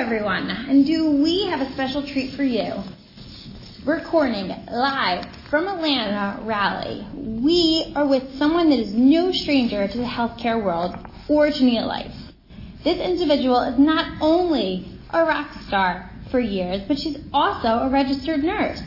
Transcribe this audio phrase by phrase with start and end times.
[0.00, 2.72] everyone, and do we have a special treat for you?
[3.84, 10.04] Recording live from Atlanta rally, we are with someone that is no stranger to the
[10.04, 10.96] healthcare world
[11.28, 12.14] or to Neolife.
[12.82, 18.42] This individual is not only a rock star for years, but she's also a registered
[18.42, 18.82] nurse.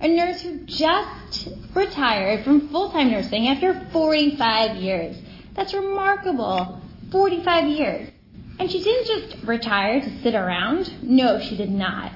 [0.00, 5.16] A nurse who just retired from full-time nursing after 45 years.
[5.54, 6.80] That's remarkable.
[7.10, 8.10] 45 years.
[8.60, 11.02] And she didn't just retire to sit around.
[11.02, 12.12] No, she did not.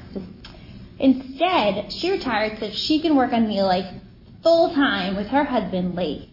[0.98, 4.00] Instead, she retired so she can work on Neolife
[4.42, 6.30] full-time with her husband, Lee.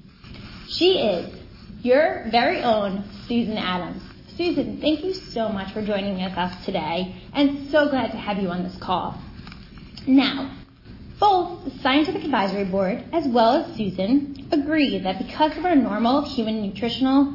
[0.68, 1.34] She is
[1.82, 4.04] your very own Susan Adams.
[4.36, 8.50] Susan, thank you so much for joining us today, and so glad to have you
[8.50, 9.18] on this call.
[10.06, 10.58] Now,
[11.22, 16.24] both the Scientific Advisory Board as well as Susan agree that because of our normal
[16.24, 17.34] human nutritional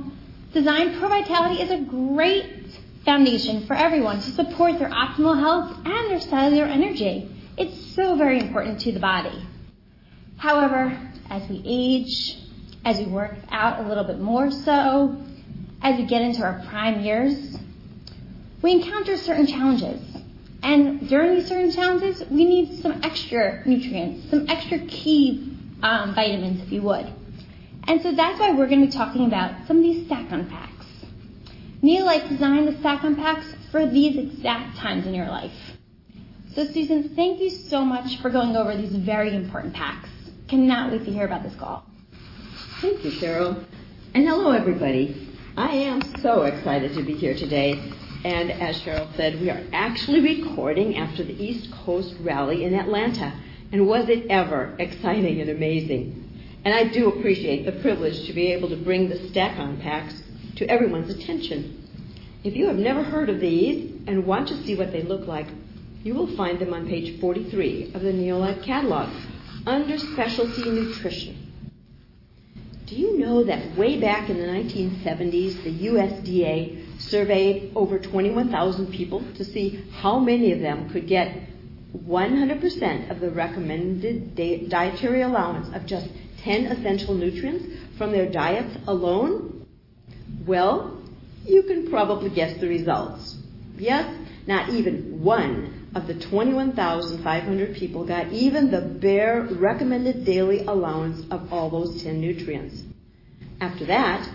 [0.53, 2.66] design, ProVitality is a great
[3.07, 7.31] foundation for everyone to support their optimal health and their cellular energy.
[7.57, 9.47] It's so very important to the body.
[10.37, 10.99] However,
[11.31, 12.37] as we age,
[12.85, 15.17] as we work out a little bit more so,
[15.81, 17.57] as we get into our prime years,
[18.61, 20.03] we encounter certain challenges.
[20.63, 26.63] And during these certain challenges, we need some extra nutrients, some extra key um, vitamins,
[26.63, 27.07] if you would.
[27.87, 30.76] And so that's why we're gonna be talking about some of these Stack-On Packs.
[31.83, 35.53] Neolife designed the Stack-On Packs for these exact times in your life.
[36.55, 40.09] So, Susan, thank you so much for going over these very important packs.
[40.49, 41.85] Cannot wait to hear about this call.
[42.81, 43.63] Thank you, Cheryl.
[44.15, 45.29] And hello, everybody.
[45.57, 47.73] I am so excited to be here today.
[48.25, 53.39] And as Cheryl said, we are actually recording after the East Coast rally in Atlanta.
[53.73, 56.23] And was it ever exciting and amazing.
[56.65, 60.23] And I do appreciate the privilege to be able to bring the Stack-On Packs
[60.57, 61.83] to everyone's attention.
[62.45, 65.47] If you have never heard of these and want to see what they look like,
[66.03, 69.13] you will find them on page 43 of the Neolife catalog
[69.67, 71.47] under Specialty Nutrition.
[72.87, 79.25] Do you know that way back in the 1970s, the USDA surveyed over 21,000 people
[79.35, 81.37] to see how many of them could get
[81.97, 84.37] 100% of the recommended
[84.69, 86.07] dietary allowance of just
[86.43, 87.65] 10 essential nutrients
[87.99, 89.56] from their diets alone?
[90.47, 91.03] Well,
[91.45, 93.37] you can probably guess the results.
[93.79, 94.13] Yes,
[94.47, 101.53] not even one of the 21,500 people got even the bare recommended daily allowance of
[101.53, 102.83] all those 10 nutrients.
[103.61, 104.29] After that,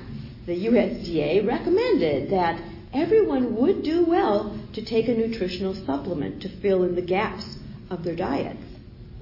[0.46, 2.62] the USDA recommended that
[2.94, 7.58] everyone would do well to take a nutritional supplement to fill in the gaps
[7.90, 8.16] of their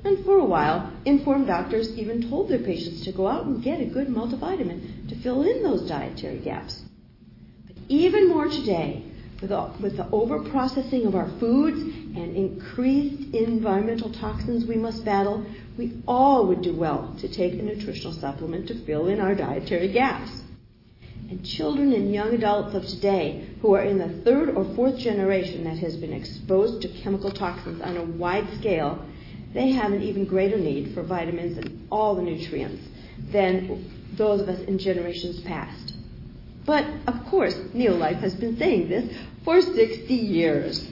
[0.04, 0.22] diets.
[0.26, 3.86] For a while, informed doctors even told their patients to go out and get a
[3.86, 6.82] good multivitamin to fill in those dietary gaps.
[7.68, 9.04] But even more today,
[9.42, 9.50] with
[9.96, 15.46] the over-processing of our foods and increased environmental toxins we must battle,
[15.78, 19.88] we all would do well to take a nutritional supplement to fill in our dietary
[19.94, 20.44] gaps.
[21.30, 25.64] And children and young adults of today who are in the third or fourth generation
[25.66, 29.06] that has been exposed to chemical toxins on a wide scale,
[29.54, 32.84] they have an even greater need for vitamins and all the nutrients
[33.32, 35.94] than those of us in generations past.
[36.66, 40.88] But of course, Neolife has been saying this for 60 years.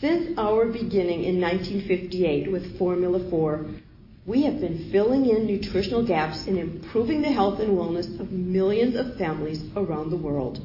[0.00, 3.80] Since our beginning in 1958 with Formula4,
[4.26, 8.94] we have been filling in nutritional gaps and improving the health and wellness of millions
[8.94, 10.60] of families around the world.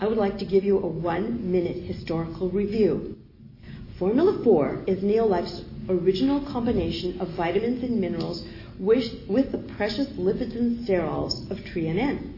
[0.00, 3.18] I would like to give you a one-minute historical review.
[3.98, 8.44] Formula4 is Neolife's original combination of vitamins and minerals
[8.78, 12.34] with the precious lipids and sterols of Tre-en-en.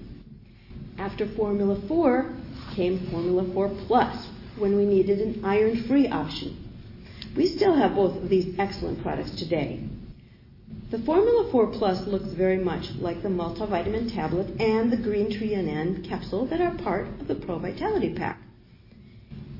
[0.98, 6.56] After Formula4 came Formula4+, when we needed an iron-free option.
[7.36, 9.88] We still have both of these excellent products today.
[10.90, 16.60] The Formula4+ looks very much like the multivitamin tablet and the green Tre-en-en capsule that
[16.60, 18.40] are part of the ProVitality Pack.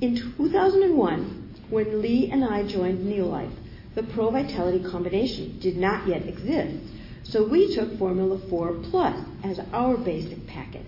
[0.00, 3.50] In 2001, when Lee and I joined Neolife,
[3.94, 6.76] the ProVitality combination did not yet exist,
[7.23, 10.85] so we took Formula4+ as our basic packet.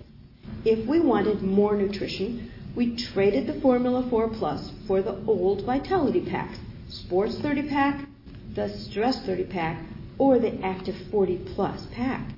[0.65, 6.59] If we wanted more nutrition, we traded the Formula4+ for the old Vitality packs,
[6.89, 8.05] Sports 30-Pack,
[8.53, 9.83] the Stress 30-Pack,
[10.17, 12.29] or the Active 40+ pack.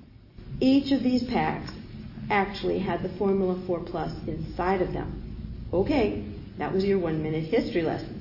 [0.59, 1.71] Each of these packs
[2.29, 5.67] actually had the Formula4+ inside of them.
[5.73, 6.25] Okay,
[6.57, 8.18] that was your one-minute history lesson.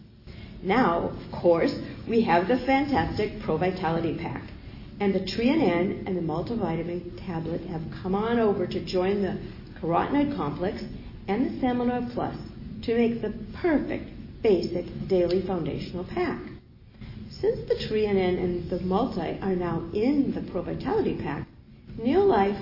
[0.62, 1.74] Now, of course,
[2.08, 4.42] we have the fantastic ProVitality pack,
[5.00, 9.38] and the Tre-en-en and the multivitamin tablet have come on over to join the
[9.80, 10.82] carotenoid complex
[11.28, 12.34] and the Salmon Oil Plus
[12.82, 14.10] to make the perfect
[14.42, 16.40] basic daily foundational pack.
[17.30, 21.46] Since the Tre-en-en and the Multi are now in the Pro Vitality Pack,
[21.98, 22.60] Neolife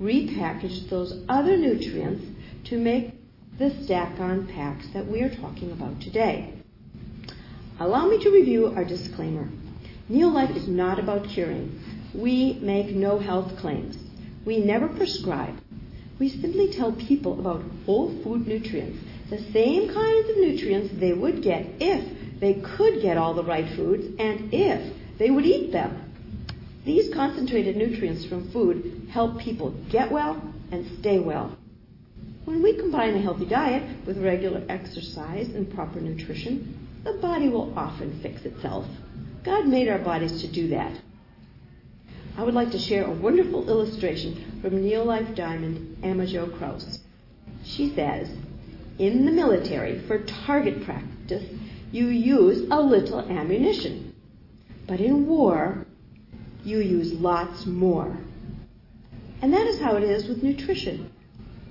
[0.00, 2.24] repackaged those other nutrients
[2.64, 3.14] to make
[3.58, 6.61] the stack on packs that we are talking about today.
[7.80, 9.48] Allow me to review our disclaimer.
[10.10, 11.80] Neolife is not about curing.
[12.14, 13.96] We make no health claims.
[14.44, 15.56] We never prescribe.
[16.18, 18.98] We simply tell people about whole food nutrients,
[19.30, 23.68] the same kinds of nutrients they would get if they could get all the right
[23.74, 26.12] foods and if they would eat them.
[26.84, 31.56] These concentrated nutrients from food help people get well and stay well.
[32.44, 37.76] When we combine a healthy diet with regular exercise and proper nutrition, the body will
[37.76, 38.86] often fix itself.
[39.44, 41.00] God made our bodies to do that.
[42.36, 47.00] I would like to share a wonderful illustration from Neolife Diamond Emma Jo Krause.
[47.64, 48.30] She says,
[48.98, 51.44] In the military, for target practice,
[51.90, 54.14] you use a little ammunition.
[54.86, 55.86] But in war,
[56.64, 58.16] you use lots more.
[59.42, 61.12] And that is how it is with nutrition.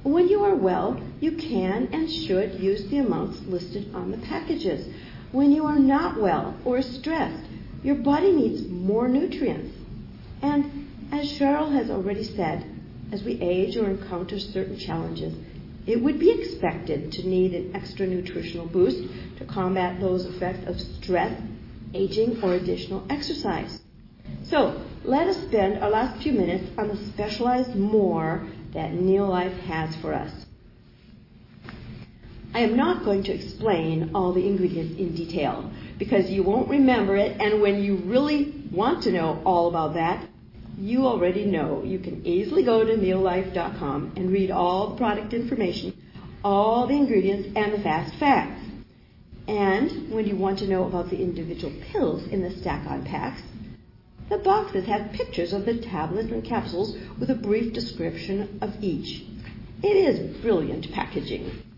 [0.04, 4.88] When you are well, you can and should use the amounts listed on the packages.
[5.32, 7.46] When you are not well or stressed,
[7.84, 9.76] your body needs more nutrients.
[10.42, 12.66] And as Cheryl has already said,
[13.12, 15.34] as we age or encounter certain challenges,
[15.88, 19.04] it would be expected to need an extra nutritional boost
[19.38, 21.42] to combat those effects of stress,
[21.94, 23.82] aging, or additional exercise.
[24.44, 29.96] So, let us spend our last few minutes on the specialized more that Neolife has
[29.98, 30.46] for us.
[32.54, 37.16] I am not going to explain all the ingredients in detail because you won't remember
[37.16, 40.28] it, and when you really want to know all about that,
[40.78, 41.82] you already know.
[41.84, 45.94] You can easily go to neolife.com and read all the product information,
[46.44, 48.62] all the ingredients, and the fast facts.
[49.48, 53.42] And when you want to know about the individual pills in the stack on packs,
[54.28, 59.24] the boxes have pictures of the tablets and capsules with a brief description of each.
[59.84, 61.71] It is brilliant packaging.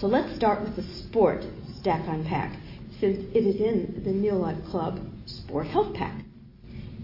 [0.00, 1.44] So let's start with the Sport
[1.78, 2.56] Stack on Pack,
[3.00, 6.22] since it is in the Neolife Club Sport Health Pack.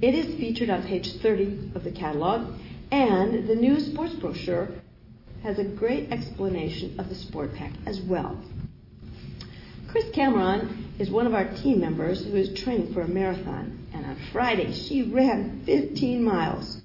[0.01, 2.59] It is featured on page 30 of the catalog,
[2.91, 4.69] and the new sports brochure
[5.43, 8.43] has a great explanation of the Sport Pack as well.
[9.89, 14.07] Chris Cameron is one of our team members who is training for a marathon, and
[14.07, 16.81] on Friday she ran 15 miles.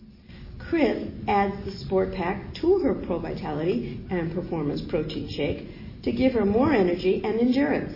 [0.59, 5.69] Chris adds the Sport Pack to her Pro Vitality and Performance Protein Shake
[6.03, 7.93] to give her more energy and endurance.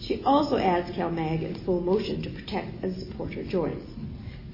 [0.00, 3.86] She also adds CalMag in Full Motion to protect and support her joints.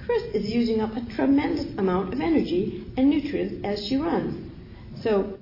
[0.04, 4.52] Chris is using up a tremendous amount of energy and nutrients as she runs.
[5.02, 5.38] So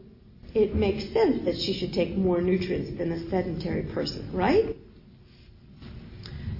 [0.54, 4.76] it makes sense that she should take more nutrients than a sedentary person, right?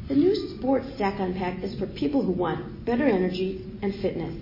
[0.09, 4.35] The new Sports Stack on Pack is for people who want better energy and fitness.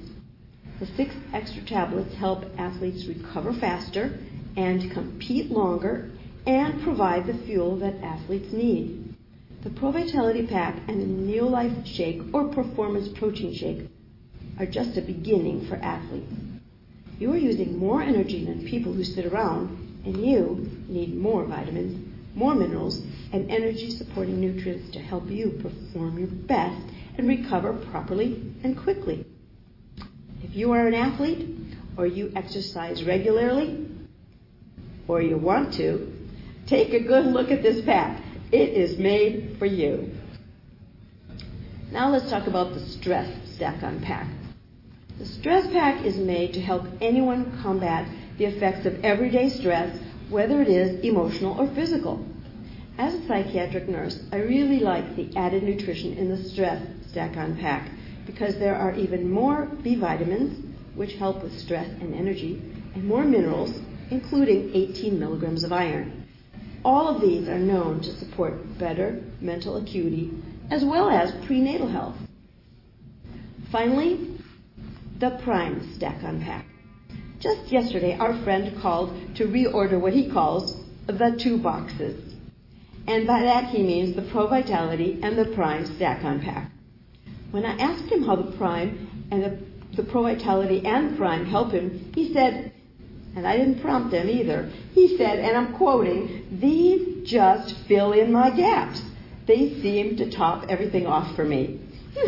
[0.79, 4.19] The six extra tablets help athletes recover faster
[4.56, 6.11] and compete longer
[6.47, 9.15] and provide the fuel that athletes need.
[9.62, 13.89] The Pro Vitality Pack and the Neolife Shake or Performance Protein Shake
[14.59, 16.33] are just a beginning for athletes.
[17.19, 22.12] You are using more energy than people who sit around, and you need more vitamins,
[22.35, 23.01] more minerals,
[23.33, 26.82] and energy supporting nutrients to help you perform your best
[27.17, 29.25] and recover properly and quickly.
[30.43, 31.49] If you are an athlete,
[31.96, 33.87] or you exercise regularly,
[35.08, 36.13] or you want to,
[36.67, 38.20] take a good look at this pack.
[38.53, 40.11] It is made for you.
[41.91, 44.29] Now let's talk about the stress stack on pack.
[45.19, 49.96] The stress pack is made to help anyone combat the effects of everyday stress,
[50.29, 52.27] whether it is emotional or physical.
[52.99, 57.56] As a psychiatric nurse, I really like the added nutrition in the stress stack on
[57.56, 57.91] pack
[58.27, 62.61] because there are even more B vitamins, which help with stress and energy,
[62.94, 63.81] and more minerals,
[64.11, 66.27] including 18 milligrams of iron.
[66.84, 70.31] All of these are known to support better mental acuity
[70.70, 72.17] as well as prenatal health.
[73.70, 74.39] Finally,
[75.19, 76.67] the Prime Stack on Pack.
[77.41, 82.34] Just yesterday, our friend called to reorder what he calls the two boxes.
[83.06, 86.70] And by that he means the Pro Vitality and the Prime Stack on Pack.
[87.51, 89.58] When I asked him how the Prime and the,
[89.96, 92.73] the Pro Vitality and Prime help him, he said,
[93.36, 94.70] and I didn't prompt him either.
[94.93, 99.03] He said, and I'm quoting, these just fill in my gaps.
[99.46, 101.81] They seem to top everything off for me.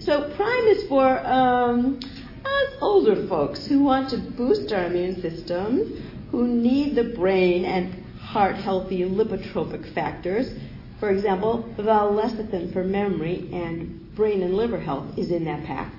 [0.00, 1.98] so Prime is for um,
[2.44, 8.04] us older folks who want to boost our immune system, who need the brain and
[8.20, 10.52] heart healthy lipotropic factors.
[11.00, 15.92] For example, lecithin for memory and brain and liver health is in that pack.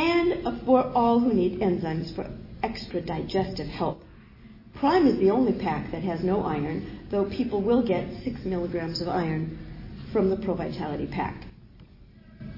[0.00, 2.26] And for all who need enzymes for
[2.62, 4.02] extra digestive help.
[4.76, 9.02] Prime is the only pack that has no iron, though people will get 6 milligrams
[9.02, 9.58] of iron
[10.10, 11.44] from the Pro Vitality pack.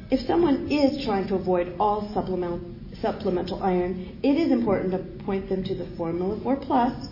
[0.09, 5.49] If someone is trying to avoid all supplement, supplemental iron, it is important to point
[5.49, 7.09] them to the Formula 4 Plus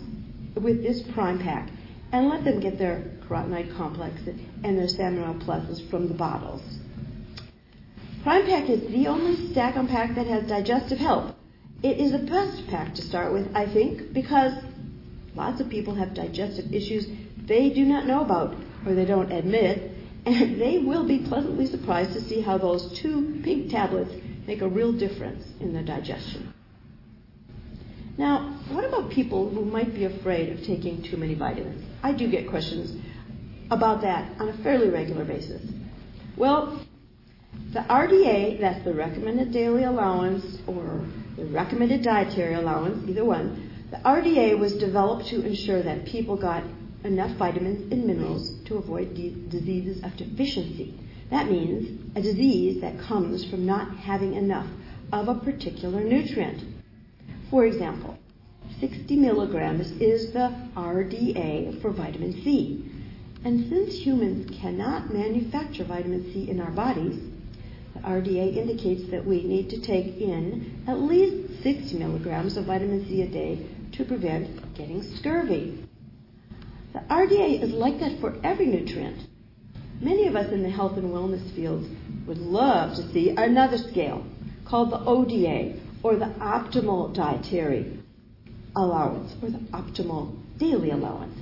[0.55, 1.69] with this Prime pack
[2.13, 4.21] and let them get their carotenoid complex
[4.63, 6.61] and their Salmon Pluses from the bottles.
[8.23, 11.35] Prime Pack is the only stack on pack that has digestive help.
[11.81, 14.53] It is the best pack to start with, I think, because
[15.35, 17.07] lots of people have digestive issues
[17.47, 19.91] they do not know about or they don't admit,
[20.27, 24.13] and they will be pleasantly surprised to see how those two pink tablets
[24.45, 26.53] make a real difference in their digestion.
[28.17, 31.83] Now, what about people who might be afraid of taking too many vitamins?
[32.03, 32.95] I do get questions
[33.71, 35.61] about that on a fairly regular basis.
[36.37, 36.85] Well,
[37.73, 41.05] the RDA, that's the recommended daily allowance or
[41.37, 46.63] the recommended dietary allowance, either one, the RDA was developed to ensure that people got
[47.05, 49.15] enough vitamins and minerals to avoid
[49.49, 50.93] diseases of deficiency.
[51.29, 54.67] That means a disease that comes from not having enough
[55.13, 56.61] of a particular nutrient.
[57.49, 58.17] For example,
[58.81, 62.85] 60 milligrams is the RDA for vitamin C.
[63.45, 67.19] And since humans cannot manufacture vitamin C in our bodies,
[67.99, 73.21] RDA indicates that we need to take in at least 60 milligrams of vitamin C
[73.21, 75.85] a day to prevent getting scurvy.
[76.93, 79.27] The RDA is like that for every nutrient.
[80.01, 81.87] Many of us in the health and wellness fields
[82.25, 84.25] would love to see another scale
[84.65, 87.99] called the ODA, or the optimal dietary
[88.75, 91.37] allowance, or the optimal daily allowance.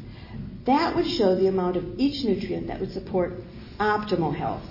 [0.65, 3.34] That would show the amount of each nutrient that would support
[3.79, 4.62] optimal health.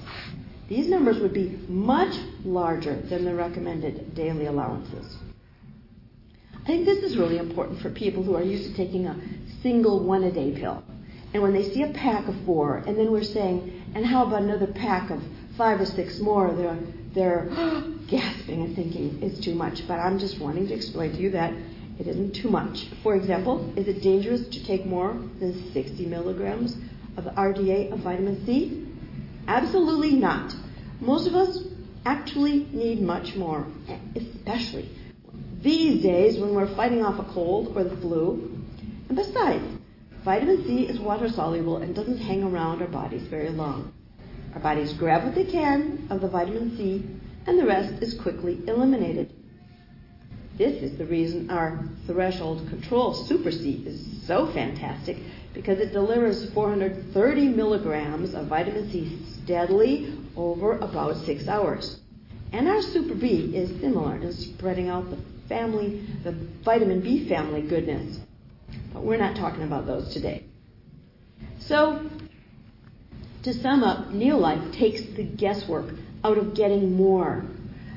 [0.69, 5.17] These numbers would be much larger than the recommended daily allowances.
[6.63, 9.19] I think this is really important for people who are used to taking a
[9.63, 10.85] single one a day pill.
[11.33, 14.43] And when they see a pack of four, and then we're saying, and how about
[14.43, 15.23] another pack of
[15.57, 16.79] five or six more, they're,
[17.15, 17.47] they're
[18.07, 19.87] gasping and thinking it's too much.
[19.89, 21.55] But I'm just wanting to explain to you that
[21.99, 22.87] it isn't too much.
[23.03, 26.77] For example, is it dangerous to take more than 60 milligrams
[27.17, 28.87] of RDA of vitamin C?
[29.49, 30.55] Absolutely not.
[31.01, 31.65] Most of us
[32.05, 33.67] actually need much more,
[34.15, 34.91] especially
[35.63, 38.63] these days when we're fighting off a cold or the flu.
[39.09, 39.65] And besides,
[40.23, 43.93] vitamin C is water soluble and doesn't hang around our bodies very long.
[44.55, 47.05] Our bodies grab what they can of the vitamin C,
[47.47, 49.33] and the rest is quickly eliminated.
[50.59, 55.17] This is the reason our threshold control Super C is so fantastic
[55.55, 62.01] because it delivers 430 milligrams of vitamin C steadily over about six hours.
[62.53, 66.33] And our Super B is similar in spreading out the family, the
[66.65, 68.19] vitamin B family goodness.
[68.93, 70.43] But we're not talking about those today.
[71.61, 72.11] So,
[73.45, 77.45] to sum up, Neolife takes the guesswork out of getting more.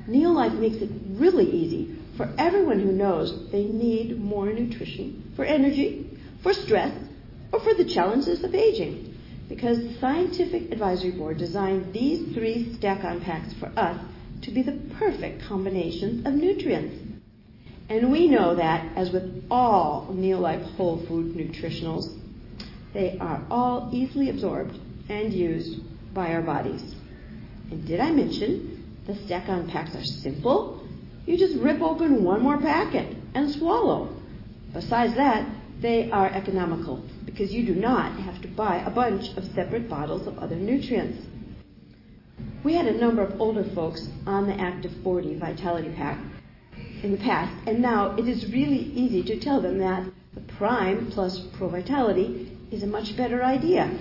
[0.08, 6.08] Neolife makes it really easy for everyone who knows they need more nutrition for energy,
[6.44, 6.94] for stress,
[7.52, 9.18] or for the challenges of aging.
[9.50, 14.00] Because the Scientific Advisory Board designed these three stack on packs for us
[14.44, 16.96] to be the perfect combination of nutrients.
[17.90, 22.20] And we know that, as with all Neolife whole food nutritionals,
[22.94, 24.78] they are all easily absorbed
[25.10, 26.84] and used by our bodies.
[27.72, 30.81] And did I mention the stack on packs are simple
[31.26, 34.16] you just rip open one more packet and swallow.
[34.74, 35.48] Besides that,
[35.80, 40.28] they are economical because you do not have to buy a bunch of separate bottles
[40.28, 41.26] of other nutrients.
[42.64, 46.20] We had a number of older folks on the Active 40 Vitality Pack
[47.02, 51.10] in the past, and now it is really easy to tell them that the Prime
[51.12, 53.92] plus Pro Vitality is a much better idea.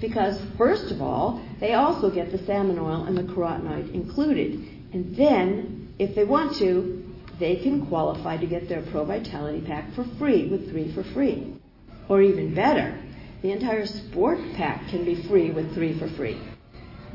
[0.00, 4.54] Because, first of all, they also get the salmon oil and the carotenoid included.
[4.92, 7.04] And then if they want to,
[7.38, 11.52] they can qualify to get their Pro Vitality Pack for free with three for free.
[12.08, 12.98] Or even better,
[13.42, 16.40] the entire Sport Pack can be free with three for free.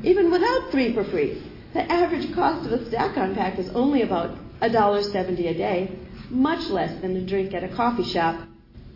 [0.04, 1.42] Even without three for free,
[1.74, 5.92] the average cost of a stack on pack is only about $1.70 a day,
[6.30, 8.40] much less than a drink at a coffee shop.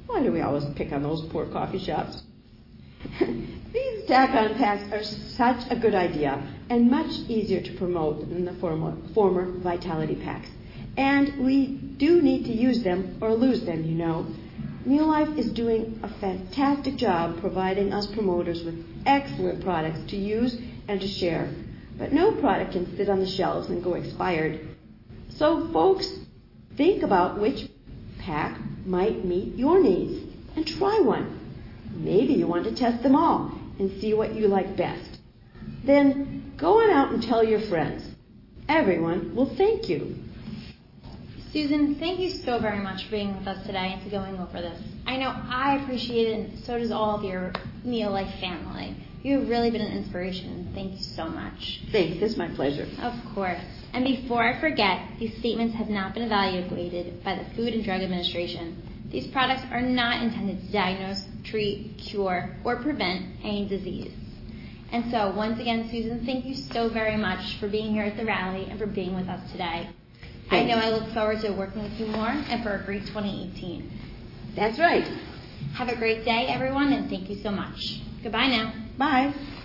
[0.06, 2.22] Why do we always pick on those poor coffee shops?
[3.20, 8.54] These stack-on packs are such a good idea and much easier to promote than the
[8.54, 10.50] former, former Vitality packs.
[10.98, 14.28] And we do need to use them or lose them, you know.
[14.88, 20.58] Neolife is doing a fantastic job providing us promoters with excellent products to use
[20.88, 21.54] and to share.
[21.98, 24.62] But no product can sit on the shelves and go expired.
[25.36, 26.10] So, folks,
[26.78, 27.70] think about which
[28.20, 31.40] pack might meet your needs and try one.
[31.94, 35.09] Maybe you want to test them all and see what you like best.
[35.84, 38.04] Then go on out and tell your friends.
[38.68, 40.16] Everyone will thank you.
[41.52, 44.62] Susan, thank you so very much for being with us today and to going over
[44.62, 44.80] this.
[45.08, 48.96] I know I appreciate it, and so does all of your Neolife family.
[49.24, 50.72] You have really been an inspiration.
[50.76, 51.82] Thank you so much.
[51.92, 52.22] Thanks.
[52.22, 52.88] It's my pleasure.
[53.02, 53.60] Of course.
[53.94, 58.02] And before I forget, these statements have not been evaluated by the Food and Drug
[58.02, 58.82] Administration.
[59.12, 64.14] These products are not intended to diagnose, treat, cure, or prevent any disease.
[64.92, 68.26] And so, once again, Susan, thank you so very much for being here at the
[68.26, 69.90] rally and for being with us today.
[70.50, 73.92] I know I look forward to working with you more and for a great 2018.
[74.56, 75.08] That's right.
[75.76, 78.02] Have a great day, everyone, and thank you so much.
[78.24, 78.74] Goodbye now.
[78.98, 79.34] Bye.